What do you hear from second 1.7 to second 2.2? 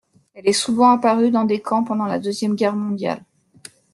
pendant la